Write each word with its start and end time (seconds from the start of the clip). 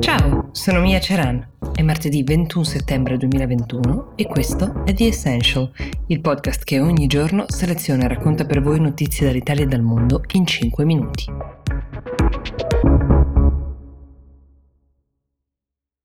Ciao, 0.00 0.48
sono 0.52 0.80
Mia 0.80 0.98
Ceran. 0.98 1.46
È 1.74 1.82
martedì 1.82 2.22
21 2.22 2.64
settembre 2.64 3.18
2021 3.18 4.14
e 4.16 4.24
questo 4.24 4.82
è 4.86 4.94
The 4.94 5.08
Essential, 5.08 5.70
il 6.06 6.22
podcast 6.22 6.64
che 6.64 6.80
ogni 6.80 7.06
giorno 7.06 7.44
seleziona 7.48 8.04
e 8.04 8.08
racconta 8.08 8.46
per 8.46 8.62
voi 8.62 8.80
notizie 8.80 9.26
dall'Italia 9.26 9.64
e 9.64 9.66
dal 9.66 9.82
mondo 9.82 10.22
in 10.32 10.46
5 10.46 10.84
minuti. 10.86 11.24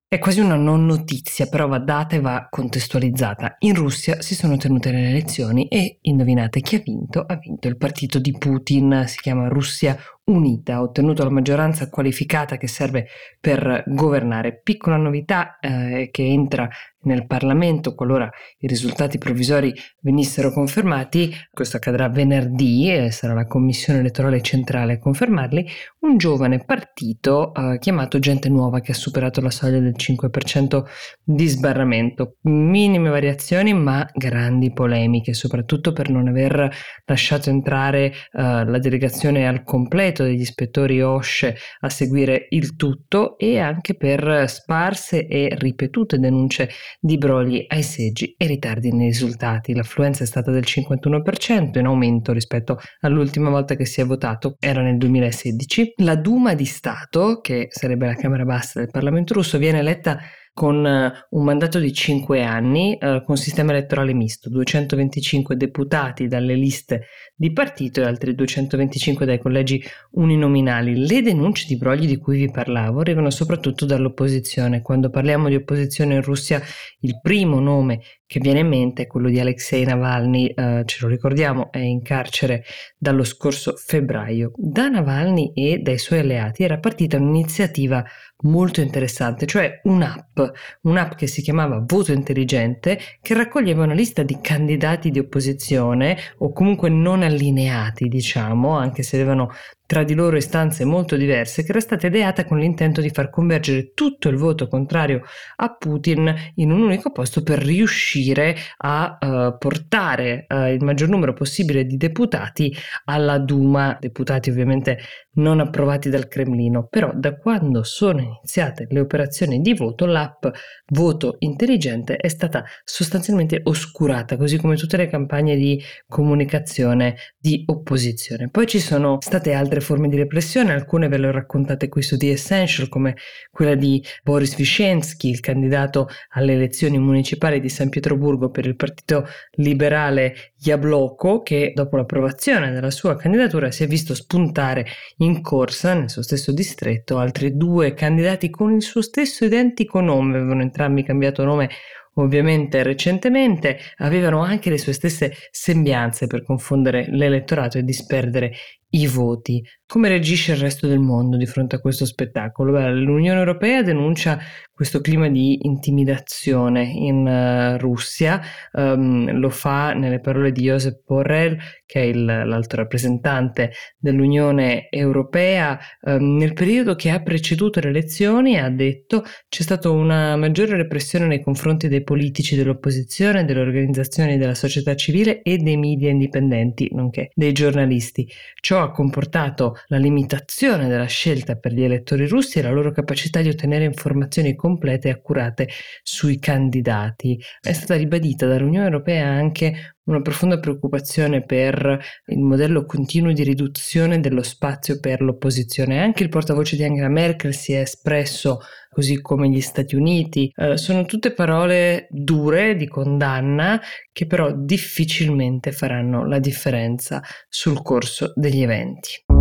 È 0.07 0.19
quasi 0.19 0.41
una 0.41 0.55
non 0.55 0.85
notizia, 0.85 1.47
però 1.47 1.67
va 1.67 1.79
data 1.79 2.17
e 2.17 2.19
va 2.19 2.47
contestualizzata. 2.49 3.55
In 3.59 3.75
Russia 3.75 4.21
si 4.21 4.35
sono 4.35 4.57
tenute 4.57 4.91
le 4.91 5.09
elezioni 5.09 5.67
e 5.67 5.99
indovinate 6.01 6.59
chi 6.59 6.75
ha 6.75 6.81
vinto? 6.83 7.21
Ha 7.25 7.35
vinto 7.35 7.69
il 7.69 7.77
partito 7.77 8.19
di 8.19 8.33
Putin, 8.37 9.03
si 9.07 9.19
chiama 9.19 9.47
Russia 9.47 9.97
Unita, 10.27 10.75
ha 10.75 10.81
ottenuto 10.81 11.23
la 11.23 11.29
maggioranza 11.29 11.87
qualificata 11.87 12.57
che 12.57 12.67
serve 12.67 13.05
per 13.39 13.83
governare. 13.85 14.59
Piccola 14.63 14.97
novità 14.97 15.59
eh, 15.59 16.09
che 16.11 16.23
entra 16.23 16.67
nel 17.05 17.25
Parlamento 17.25 17.95
qualora 17.95 18.29
i 18.59 18.67
risultati 18.67 19.17
provvisori 19.17 19.73
venissero 20.01 20.51
confermati, 20.51 21.31
questo 21.51 21.77
accadrà 21.77 22.09
venerdì 22.09 22.91
e 22.91 23.11
sarà 23.11 23.33
la 23.33 23.45
Commissione 23.45 23.99
elettorale 23.99 24.41
centrale 24.41 24.93
a 24.93 24.99
confermarli, 24.99 25.67
un 25.99 26.17
giovane 26.17 26.63
partito 26.63 27.53
eh, 27.53 27.77
chiamato 27.79 28.19
Gente 28.19 28.49
Nuova 28.49 28.79
che 28.79 28.91
ha 28.91 28.95
superato 28.95 29.41
la 29.41 29.49
soglia 29.49 29.79
del 29.79 29.95
5% 29.95 30.83
di 31.23 31.47
sbarramento. 31.47 32.37
Minime 32.41 33.09
variazioni 33.09 33.73
ma 33.73 34.07
grandi 34.13 34.73
polemiche, 34.73 35.33
soprattutto 35.33 35.93
per 35.93 36.09
non 36.09 36.27
aver 36.27 36.69
lasciato 37.05 37.49
entrare 37.49 38.05
eh, 38.05 38.13
la 38.31 38.79
delegazione 38.79 39.47
al 39.47 39.63
completo 39.63 40.14
degli 40.23 40.41
ispettori 40.41 41.01
OSCE 41.01 41.55
a 41.81 41.89
seguire 41.89 42.47
il 42.49 42.75
tutto 42.75 43.37
e 43.37 43.59
anche 43.59 43.95
per 43.95 44.45
sparse 44.47 45.27
e 45.27 45.55
ripetute 45.57 46.19
denunce 46.19 46.69
di 46.99 47.17
brogli 47.17 47.63
ai 47.67 47.83
seggi 47.83 48.35
e 48.37 48.47
ritardi 48.47 48.91
nei 48.91 49.07
risultati. 49.07 49.73
L'affluenza 49.73 50.23
è 50.23 50.27
stata 50.27 50.51
del 50.51 50.63
51% 50.65 51.79
in 51.79 51.85
aumento 51.85 52.31
rispetto 52.31 52.79
all'ultima 53.01 53.49
volta 53.49 53.75
che 53.75 53.85
si 53.85 54.01
è 54.01 54.05
votato, 54.05 54.55
era 54.59 54.81
nel 54.81 54.97
2016. 54.97 55.93
La 55.97 56.15
Duma 56.15 56.53
di 56.53 56.65
Stato, 56.65 57.39
che 57.41 57.67
sarebbe 57.69 58.05
la 58.05 58.15
Camera 58.15 58.43
Bassa 58.43 58.79
del 58.79 58.89
Parlamento 58.91 59.33
russo, 59.33 59.57
viene 59.57 59.79
eletta 59.79 60.19
con 60.55 60.87
eh, 60.87 61.11
un 61.31 61.43
mandato 61.43 61.79
di 61.79 61.91
5 61.91 62.41
anni 62.41 62.97
eh, 62.97 63.21
con 63.25 63.35
sistema 63.35 63.73
elettorale 63.73 64.13
misto, 64.13 64.49
225 64.49 65.57
deputati 65.57 66.29
dalle 66.29 66.55
liste 66.55 67.07
di 67.35 67.51
partito 67.51 67.99
e 67.99 68.05
altri 68.05 68.33
225 68.33 69.25
dai 69.25 69.37
collegi 69.37 69.83
uninominali. 70.11 71.05
Le 71.05 71.21
denunce 71.21 71.65
di 71.67 71.75
brogli 71.75 72.07
di 72.07 72.17
cui 72.17 72.37
vi 72.37 72.49
parlavo 72.49 73.01
arrivano 73.01 73.29
soprattutto 73.31 73.85
dall'opposizione. 73.85 74.81
Quando 74.81 75.09
parliamo 75.09 75.49
di 75.49 75.55
opposizione 75.55 76.15
in 76.15 76.21
Russia, 76.21 76.61
il 77.01 77.19
primo 77.21 77.59
nome 77.59 77.99
che 78.27 78.39
viene 78.39 78.59
in 78.59 78.67
mente 78.67 79.03
è 79.03 79.07
quello 79.07 79.29
di 79.29 79.39
Alexei 79.39 79.85
Navalny, 79.85 80.47
eh, 80.47 80.83
ce 80.85 80.97
lo 81.01 81.07
ricordiamo, 81.07 81.71
è 81.71 81.79
in 81.79 82.01
carcere 82.01 82.63
dallo 82.97 83.23
scorso 83.23 83.75
febbraio. 83.75 84.51
Da 84.55 84.87
Navalny 84.87 85.51
e 85.53 85.79
dai 85.79 85.97
suoi 85.97 86.19
alleati 86.19 86.63
era 86.63 86.79
partita 86.79 87.17
un'iniziativa 87.17 88.03
molto 88.43 88.81
interessante, 88.81 89.45
cioè 89.45 89.79
un'app, 89.83 90.39
un'app 90.81 91.13
che 91.13 91.27
si 91.27 91.41
chiamava 91.41 91.83
Voto 91.85 92.11
Intelligente, 92.11 92.99
che 93.21 93.33
raccoglieva 93.33 93.83
una 93.83 93.93
lista 93.93 94.23
di 94.23 94.39
candidati 94.41 95.11
di 95.11 95.19
opposizione 95.19 96.17
o 96.39 96.51
comunque 96.51 96.89
non 96.89 97.21
allineati, 97.21 98.07
diciamo, 98.07 98.77
anche 98.77 99.03
se 99.03 99.15
avevano 99.15 99.51
tra 99.85 100.03
di 100.03 100.13
loro 100.13 100.37
istanze 100.37 100.83
molto 100.85 101.15
diverse, 101.15 101.63
che 101.63 101.71
era 101.71 101.79
stata 101.79 102.07
ideata 102.07 102.45
con 102.45 102.59
l'intento 102.59 103.01
di 103.01 103.09
far 103.09 103.29
convergere 103.29 103.91
tutto 103.93 104.29
il 104.29 104.37
voto 104.37 104.67
contrario 104.67 105.21
a 105.57 105.75
Putin 105.75 106.33
in 106.55 106.71
un 106.71 106.81
unico 106.81 107.11
posto 107.11 107.43
per 107.43 107.59
riuscire 107.59 108.55
a 108.77 109.17
uh, 109.19 109.57
portare 109.57 110.45
uh, 110.47 110.67
il 110.67 110.83
maggior 110.83 111.09
numero 111.09 111.33
possibile 111.33 111.85
di 111.85 111.97
deputati 111.97 112.75
alla 113.05 113.37
Duma, 113.37 113.97
deputati 113.99 114.49
ovviamente 114.49 114.99
non 115.35 115.59
approvati 115.59 116.09
dal 116.09 116.27
Cremlino. 116.27 116.87
Però 116.89 117.11
da 117.13 117.35
quando 117.35 117.83
sono 117.83 118.19
iniziate 118.21 118.87
le 118.89 118.99
operazioni 118.99 119.61
di 119.61 119.73
voto, 119.73 120.05
l'app 120.05 120.45
Voto 120.87 121.37
Intelligente 121.39 122.17
è 122.17 122.27
stata 122.27 122.63
sostanzialmente 122.83 123.61
oscurata, 123.63 124.37
così 124.37 124.57
come 124.57 124.75
tutte 124.75 124.97
le 124.97 125.07
campagne 125.07 125.55
di 125.55 125.81
comunicazione 126.07 127.15
di 127.37 127.63
opposizione. 127.65 128.49
Poi 128.49 128.67
ci 128.67 128.79
sono 128.79 129.17
state 129.19 129.53
altre 129.53 129.79
forme 129.79 130.09
di 130.09 130.17
repressione, 130.17 130.73
alcune 130.73 131.07
ve 131.07 131.17
le 131.17 131.27
ho 131.27 131.31
raccontate 131.31 131.89
qui 131.89 132.01
su 132.01 132.17
The 132.17 132.31
Essential, 132.31 132.89
come 132.89 133.15
quella 133.51 133.75
di 133.75 134.03
Boris 134.23 134.55
Vyshensky, 134.55 135.29
il 135.29 135.39
candidato 135.39 136.07
alle 136.29 136.53
elezioni 136.53 136.97
municipali 136.99 137.59
di 137.59 137.69
San 137.69 137.89
Pietroburgo 137.89 138.49
per 138.49 138.65
il 138.65 138.75
partito 138.75 139.25
liberale 139.53 140.53
Jabloko, 140.57 141.41
che 141.41 141.71
dopo 141.73 141.97
l'approvazione 141.97 142.71
della 142.71 142.91
sua 142.91 143.15
candidatura 143.15 143.71
si 143.71 143.83
è 143.83 143.87
visto 143.87 144.13
spuntare 144.13 144.85
in 145.17 145.24
corsa 145.41 145.93
nel 145.93 146.09
suo 146.09 146.21
stesso 146.21 146.51
distretto 146.51 147.17
altri 147.17 147.55
due 147.55 147.93
candidati 147.93 148.49
con 148.49 148.73
il 148.73 148.81
suo 148.81 149.01
stesso 149.01 149.45
identico 149.45 149.99
nome, 150.01 150.37
avevano 150.37 150.61
entrambi 150.61 151.03
cambiato 151.03 151.43
nome 151.43 151.69
ovviamente 152.15 152.83
recentemente, 152.83 153.77
avevano 153.97 154.41
anche 154.41 154.69
le 154.69 154.77
sue 154.77 154.93
stesse 154.93 155.33
sembianze 155.51 156.27
per 156.27 156.43
confondere 156.43 157.07
l'elettorato 157.09 157.77
e 157.77 157.83
disperdere 157.83 158.53
i 158.89 159.07
voti. 159.07 159.63
Come 159.87 160.09
reagisce 160.09 160.53
il 160.53 160.57
resto 160.57 160.87
del 160.87 160.99
mondo 160.99 161.37
di 161.37 161.45
fronte 161.45 161.75
a 161.75 161.79
questo 161.79 162.05
spettacolo? 162.05 162.71
Beh, 162.71 162.91
L'Unione 162.91 163.37
Europea 163.37 163.83
denuncia 163.83 164.39
questo 164.71 164.99
clima 164.99 165.29
di 165.29 165.59
intimidazione 165.61 166.83
in 166.83 167.25
uh, 167.25 167.77
Russia, 167.77 168.41
um, 168.73 169.31
lo 169.39 169.49
fa 169.49 169.93
nelle 169.93 170.19
parole 170.19 170.51
di 170.51 170.63
Josep 170.63 171.03
Borrell, 171.05 171.57
che 171.85 172.01
è 172.01 172.03
il, 172.03 172.25
l'alto 172.25 172.75
rappresentante 172.75 173.71
dell'Unione 173.97 174.87
Europea. 174.89 175.79
Um, 176.01 176.35
nel 176.37 176.53
periodo 176.53 176.95
che 176.95 177.11
ha 177.11 177.21
preceduto 177.21 177.79
le 177.79 177.89
elezioni 177.89 178.57
ha 178.57 178.69
detto 178.69 179.23
c'è 179.47 179.61
stata 179.61 179.89
una 179.91 180.35
maggiore 180.35 180.75
repressione 180.75 181.27
nei 181.27 181.41
confronti 181.41 181.87
dei 181.87 182.03
politici 182.03 182.55
dell'opposizione, 182.55 183.45
delle 183.45 183.61
organizzazioni 183.61 184.37
della 184.37 184.55
società 184.55 184.95
civile 184.95 185.41
e 185.41 185.57
dei 185.57 185.77
media 185.77 186.09
indipendenti, 186.09 186.89
nonché 186.91 187.29
dei 187.33 187.53
giornalisti. 187.53 188.27
Ciò 188.59 188.74
ha 188.81 188.91
comportato 188.91 189.77
la 189.87 189.97
limitazione 189.97 190.87
della 190.87 191.05
scelta 191.05 191.55
per 191.55 191.73
gli 191.73 191.83
elettori 191.83 192.27
russi 192.27 192.59
e 192.59 192.61
la 192.61 192.71
loro 192.71 192.91
capacità 192.91 193.41
di 193.41 193.49
ottenere 193.49 193.85
informazioni 193.85 194.55
complete 194.55 195.07
e 195.07 195.11
accurate 195.11 195.69
sui 196.03 196.39
candidati. 196.39 197.41
È 197.59 197.73
stata 197.73 197.95
ribadita 197.95 198.45
dall'Unione 198.45 198.85
Europea 198.85 199.27
anche 199.27 199.94
una 200.05 200.21
profonda 200.21 200.59
preoccupazione 200.59 201.43
per 201.43 201.99
il 202.27 202.39
modello 202.39 202.85
continuo 202.85 203.33
di 203.33 203.43
riduzione 203.43 204.19
dello 204.19 204.43
spazio 204.43 204.99
per 204.99 205.21
l'opposizione. 205.21 206.01
Anche 206.01 206.23
il 206.23 206.29
portavoce 206.29 206.75
di 206.75 206.83
Angela 206.83 207.09
Merkel 207.09 207.53
si 207.53 207.73
è 207.73 207.79
espresso, 207.79 208.59
così 208.89 209.21
come 209.21 209.49
gli 209.49 209.61
Stati 209.61 209.95
Uniti. 209.95 210.51
Eh, 210.55 210.77
sono 210.77 211.05
tutte 211.05 211.33
parole 211.33 212.07
dure 212.09 212.75
di 212.75 212.87
condanna 212.87 213.81
che 214.11 214.25
però 214.25 214.51
difficilmente 214.55 215.71
faranno 215.71 216.25
la 216.25 216.39
differenza 216.39 217.21
sul 217.49 217.81
corso 217.81 218.31
degli 218.35 218.61
eventi. 218.61 219.34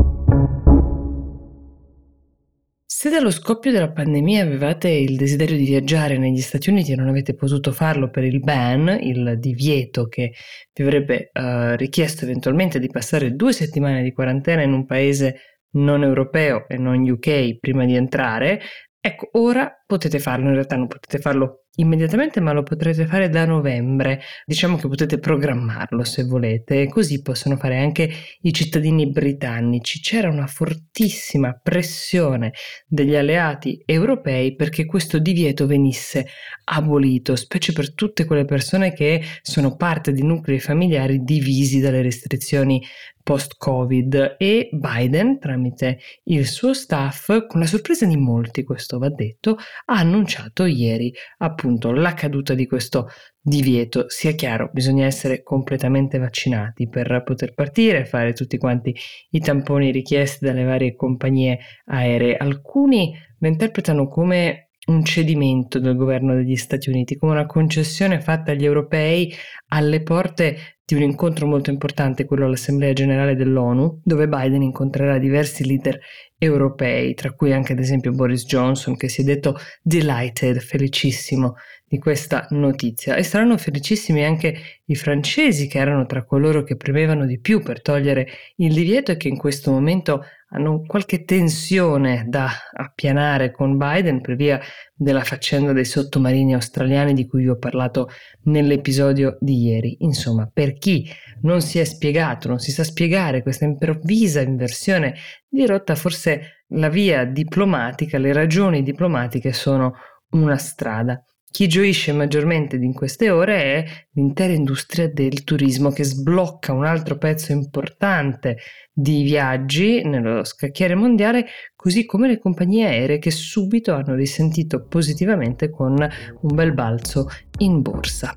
Se 3.04 3.10
dallo 3.10 3.30
scoppio 3.30 3.70
della 3.70 3.92
pandemia 3.92 4.42
avevate 4.42 4.88
il 4.88 5.16
desiderio 5.16 5.58
di 5.58 5.66
viaggiare 5.66 6.16
negli 6.16 6.40
Stati 6.40 6.70
Uniti 6.70 6.92
e 6.92 6.96
non 6.96 7.08
avete 7.08 7.34
potuto 7.34 7.70
farlo 7.70 8.08
per 8.08 8.24
il 8.24 8.40
ban, 8.40 8.96
il 8.98 9.34
divieto 9.38 10.06
che 10.06 10.32
vi 10.72 10.82
avrebbe 10.82 11.28
uh, 11.34 11.76
richiesto 11.76 12.24
eventualmente 12.24 12.78
di 12.78 12.88
passare 12.88 13.34
due 13.34 13.52
settimane 13.52 14.02
di 14.02 14.10
quarantena 14.10 14.62
in 14.62 14.72
un 14.72 14.86
paese 14.86 15.58
non 15.72 16.02
europeo 16.02 16.66
e 16.66 16.78
non 16.78 17.06
UK 17.06 17.58
prima 17.58 17.84
di 17.84 17.94
entrare, 17.94 18.62
ecco, 18.98 19.28
ora 19.32 19.70
potete 19.84 20.18
farlo, 20.18 20.46
in 20.46 20.54
realtà 20.54 20.76
non 20.76 20.86
potete 20.86 21.18
farlo 21.18 21.63
immediatamente, 21.76 22.40
ma 22.40 22.52
lo 22.52 22.62
potrete 22.62 23.06
fare 23.06 23.28
da 23.28 23.44
novembre. 23.44 24.20
Diciamo 24.44 24.76
che 24.76 24.88
potete 24.88 25.18
programmarlo 25.18 26.04
se 26.04 26.24
volete, 26.24 26.88
così 26.88 27.22
possono 27.22 27.56
fare 27.56 27.78
anche 27.78 28.10
i 28.42 28.52
cittadini 28.52 29.10
britannici. 29.10 30.00
C'era 30.00 30.28
una 30.28 30.46
fortissima 30.46 31.58
pressione 31.60 32.52
degli 32.86 33.16
alleati 33.16 33.82
europei 33.84 34.54
perché 34.54 34.84
questo 34.84 35.18
divieto 35.18 35.66
venisse 35.66 36.26
abolito, 36.64 37.36
specie 37.36 37.72
per 37.72 37.94
tutte 37.94 38.24
quelle 38.24 38.44
persone 38.44 38.92
che 38.92 39.22
sono 39.42 39.76
parte 39.76 40.12
di 40.12 40.22
nuclei 40.22 40.60
familiari 40.60 41.22
divisi 41.22 41.80
dalle 41.80 42.02
restrizioni 42.02 42.82
post-Covid 43.24 44.36
e 44.38 44.68
Biden, 44.70 45.38
tramite 45.38 45.98
il 46.24 46.46
suo 46.46 46.74
staff, 46.74 47.46
con 47.46 47.58
la 47.58 47.66
sorpresa 47.66 48.04
di 48.04 48.18
molti, 48.18 48.64
questo 48.64 48.98
va 48.98 49.08
detto, 49.08 49.56
ha 49.86 49.94
annunciato 49.94 50.66
ieri 50.66 51.12
appunto 51.38 51.63
appunto 51.64 51.92
la 51.92 52.12
caduta 52.12 52.52
di 52.52 52.66
questo 52.66 53.08
divieto. 53.40 54.04
Sia 54.08 54.32
chiaro, 54.32 54.68
bisogna 54.72 55.06
essere 55.06 55.42
completamente 55.42 56.18
vaccinati 56.18 56.88
per 56.88 57.22
poter 57.24 57.54
partire, 57.54 58.04
fare 58.04 58.34
tutti 58.34 58.58
quanti 58.58 58.94
i 59.30 59.40
tamponi 59.40 59.90
richiesti 59.90 60.44
dalle 60.44 60.64
varie 60.64 60.94
compagnie 60.94 61.58
aeree. 61.86 62.36
Alcuni 62.36 63.14
lo 63.38 63.48
interpretano 63.48 64.08
come 64.08 64.68
un 64.86 65.02
cedimento 65.02 65.78
del 65.78 65.96
governo 65.96 66.34
degli 66.34 66.56
Stati 66.56 66.90
Uniti, 66.90 67.16
come 67.16 67.32
una 67.32 67.46
concessione 67.46 68.20
fatta 68.20 68.52
agli 68.52 68.66
europei 68.66 69.32
alle 69.68 70.02
porte 70.02 70.56
di 70.84 70.94
un 70.94 71.00
incontro 71.00 71.46
molto 71.46 71.70
importante, 71.70 72.26
quello 72.26 72.44
all'Assemblea 72.44 72.92
generale 72.92 73.34
dell'ONU, 73.34 74.00
dove 74.04 74.28
Biden 74.28 74.60
incontrerà 74.60 75.16
diversi 75.16 75.64
leader 75.64 75.98
europei, 76.38 77.14
tra 77.14 77.32
cui 77.32 77.52
anche 77.52 77.72
ad 77.72 77.78
esempio 77.78 78.12
Boris 78.12 78.44
Johnson, 78.44 78.96
che 78.96 79.08
si 79.08 79.22
è 79.22 79.24
detto 79.24 79.56
delighted, 79.82 80.58
felicissimo 80.58 81.54
di 81.86 81.98
questa 81.98 82.46
notizia. 82.50 83.14
E 83.14 83.22
saranno 83.22 83.56
felicissimi 83.56 84.24
anche 84.24 84.56
i 84.86 84.94
francesi, 84.94 85.68
che 85.68 85.78
erano 85.78 86.06
tra 86.06 86.24
coloro 86.24 86.62
che 86.62 86.76
premevano 86.76 87.24
di 87.24 87.38
più 87.38 87.62
per 87.62 87.80
togliere 87.82 88.26
il 88.56 88.74
divieto 88.74 89.12
e 89.12 89.16
che 89.16 89.28
in 89.28 89.36
questo 89.36 89.70
momento 89.70 90.24
hanno 90.54 90.82
qualche 90.86 91.24
tensione 91.24 92.26
da 92.28 92.48
appianare 92.72 93.50
con 93.50 93.76
Biden 93.76 94.20
per 94.20 94.36
via 94.36 94.60
della 94.94 95.24
faccenda 95.24 95.72
dei 95.72 95.84
sottomarini 95.84 96.54
australiani 96.54 97.12
di 97.12 97.26
cui 97.26 97.42
vi 97.42 97.48
ho 97.48 97.58
parlato 97.58 98.08
nell'episodio 98.44 99.36
di 99.40 99.64
ieri. 99.64 99.96
Insomma, 100.00 100.48
per 100.52 100.74
chi 100.74 101.08
non 101.44 101.62
si 101.62 101.78
è 101.78 101.84
spiegato, 101.84 102.48
non 102.48 102.58
si 102.58 102.70
sa 102.70 102.84
spiegare 102.84 103.42
questa 103.42 103.64
improvvisa 103.64 104.40
inversione 104.40 105.14
di 105.48 105.64
rotta, 105.66 105.94
forse 105.94 106.64
la 106.68 106.88
via 106.88 107.24
diplomatica, 107.24 108.18
le 108.18 108.32
ragioni 108.32 108.82
diplomatiche 108.82 109.52
sono 109.52 109.94
una 110.30 110.56
strada. 110.56 111.22
Chi 111.54 111.68
gioisce 111.68 112.12
maggiormente 112.12 112.74
in 112.74 112.92
queste 112.92 113.30
ore 113.30 113.62
è 113.62 113.84
l'intera 114.14 114.52
industria 114.52 115.08
del 115.08 115.44
turismo 115.44 115.90
che 115.90 116.02
sblocca 116.02 116.72
un 116.72 116.84
altro 116.84 117.16
pezzo 117.16 117.52
importante 117.52 118.56
di 118.92 119.22
viaggi 119.22 120.02
nello 120.02 120.42
scacchiere 120.42 120.96
mondiale, 120.96 121.46
così 121.76 122.06
come 122.06 122.26
le 122.26 122.40
compagnie 122.40 122.88
aeree 122.88 123.20
che 123.20 123.30
subito 123.30 123.94
hanno 123.94 124.16
risentito 124.16 124.84
positivamente 124.84 125.70
con 125.70 125.92
un 125.94 126.54
bel 126.56 126.72
balzo 126.72 127.28
in 127.58 127.82
borsa. 127.82 128.36